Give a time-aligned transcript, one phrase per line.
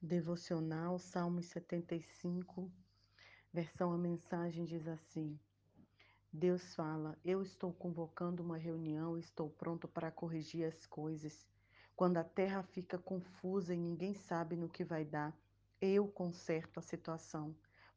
[0.00, 2.70] Devocional, Salmos 75,
[3.52, 5.36] versão a mensagem diz assim:
[6.32, 11.44] Deus fala: Eu estou convocando uma reunião, estou pronto para corrigir as coisas.
[11.96, 15.36] Quando a terra fica confusa e ninguém sabe no que vai dar,
[15.80, 17.52] eu conserto a situação.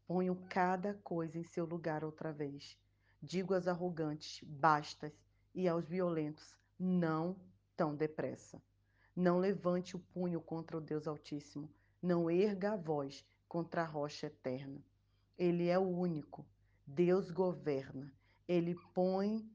[0.08, 2.76] Ponho cada coisa em seu lugar outra vez.
[3.22, 5.14] Digo aos arrogantes: bastas,
[5.54, 7.36] e aos violentos: não
[7.78, 8.60] tão depressa.
[9.16, 11.70] Não levante o punho contra o Deus Altíssimo
[12.02, 14.84] não erga a voz contra a rocha eterna.
[15.38, 16.46] Ele é o único.
[16.86, 18.12] Deus governa.
[18.48, 19.48] Ele põe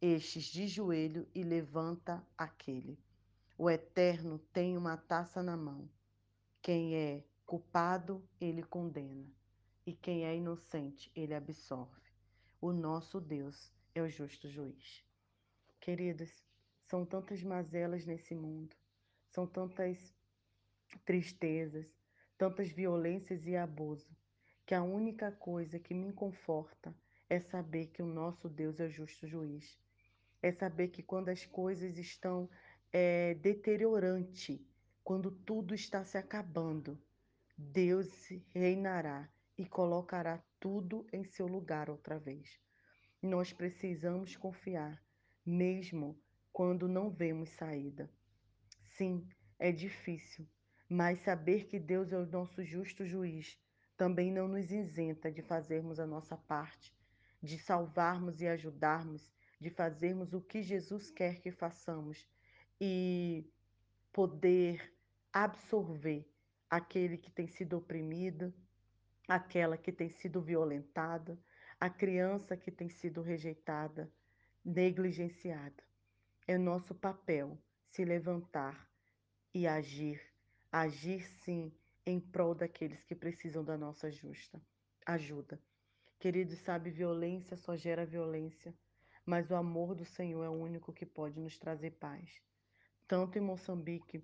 [0.00, 2.98] estes de joelho e levanta aquele.
[3.56, 5.88] O Eterno tem uma taça na mão.
[6.60, 9.26] Quem é culpado, ele condena.
[9.86, 12.02] E quem é inocente, ele absolve.
[12.60, 15.04] O nosso Deus é o justo juiz.
[15.80, 16.44] Queridos,
[16.86, 18.74] são tantas mazelas nesse mundo,
[19.30, 20.14] são tantas
[20.98, 21.86] tristezas,
[22.36, 24.16] tantas violências e abuso,
[24.66, 26.94] que a única coisa que me conforta
[27.28, 29.78] é saber que o nosso Deus é justo juiz.
[30.42, 32.48] É saber que quando as coisas estão
[32.92, 34.66] é, deteriorante,
[35.02, 36.98] quando tudo está se acabando,
[37.56, 38.08] Deus
[38.54, 42.58] reinará e colocará tudo em seu lugar outra vez.
[43.22, 45.02] Nós precisamos confiar,
[45.44, 46.18] mesmo
[46.52, 48.10] quando não vemos saída.
[48.96, 49.26] Sim,
[49.58, 50.46] é difícil,
[50.88, 53.58] mas saber que Deus é o nosso justo juiz
[53.96, 56.92] também não nos isenta de fazermos a nossa parte,
[57.42, 62.26] de salvarmos e ajudarmos, de fazermos o que Jesus quer que façamos
[62.80, 63.48] e
[64.12, 64.92] poder
[65.32, 66.28] absorver
[66.68, 68.52] aquele que tem sido oprimido,
[69.28, 71.38] aquela que tem sido violentada,
[71.80, 74.12] a criança que tem sido rejeitada,
[74.64, 75.82] negligenciada.
[76.46, 77.58] É nosso papel
[77.90, 78.88] se levantar
[79.52, 80.33] e agir
[80.76, 81.72] agir sim
[82.04, 84.60] em prol daqueles que precisam da nossa justa
[85.06, 85.62] ajuda.
[86.18, 88.74] Queridos, sabe, violência só gera violência,
[89.24, 92.42] mas o amor do Senhor é o único que pode nos trazer paz.
[93.06, 94.20] Tanto em Moçambique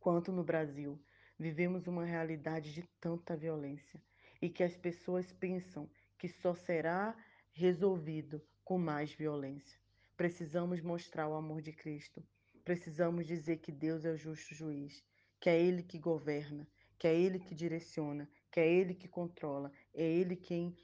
[0.00, 0.98] quanto no Brasil,
[1.38, 4.00] vivemos uma realidade de tanta violência
[4.40, 7.14] e que as pessoas pensam que só será
[7.52, 9.78] resolvido com mais violência.
[10.16, 12.26] Precisamos mostrar o amor de Cristo.
[12.64, 15.04] Precisamos dizer que Deus é o justo juiz
[15.44, 16.66] que é Ele que governa,
[16.98, 20.74] que é Ele que direciona, que é Ele que controla, é Ele quem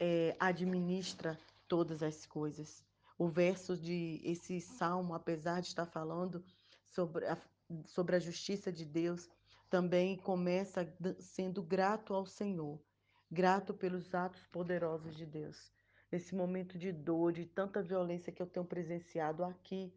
[0.00, 1.38] é, administra
[1.68, 2.84] todas as coisas.
[3.16, 6.44] O verso de esse salmo, apesar de estar falando
[6.84, 7.38] sobre a,
[7.86, 9.30] sobre a justiça de Deus,
[9.70, 12.82] também começa sendo grato ao Senhor,
[13.30, 15.72] grato pelos atos poderosos de Deus.
[16.10, 19.94] Nesse momento de dor, de tanta violência que eu tenho presenciado aqui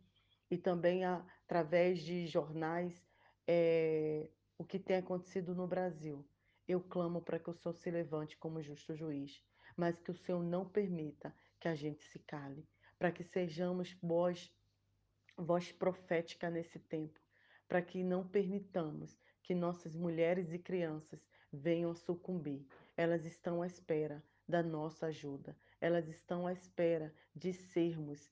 [0.51, 3.07] e também através de jornais,
[3.47, 4.27] é,
[4.57, 6.27] o que tem acontecido no Brasil.
[6.67, 9.41] Eu clamo para que o Senhor se levante como justo juiz,
[9.77, 12.67] mas que o Senhor não permita que a gente se cale,
[12.99, 14.51] para que sejamos voz,
[15.37, 17.19] voz profética nesse tempo,
[17.69, 22.67] para que não permitamos que nossas mulheres e crianças venham a sucumbir.
[22.97, 28.29] Elas estão à espera da nossa ajuda, elas estão à espera de sermos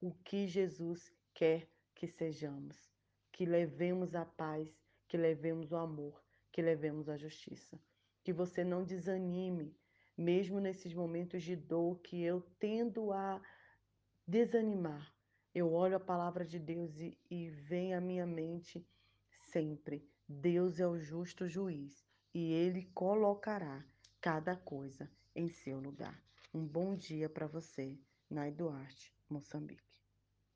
[0.00, 2.95] o que Jesus quer que sejamos
[3.36, 4.66] que levemos a paz,
[5.06, 7.78] que levemos o amor, que levemos a justiça.
[8.24, 9.76] Que você não desanime,
[10.16, 13.40] mesmo nesses momentos de dor que eu tendo a
[14.26, 15.14] desanimar.
[15.54, 18.88] Eu olho a palavra de Deus e, e vem à minha mente
[19.50, 23.84] sempre: Deus é o justo juiz e ele colocará
[24.18, 26.18] cada coisa em seu lugar.
[26.54, 27.98] Um bom dia para você,
[28.30, 29.85] Nai Duarte, Moçambique.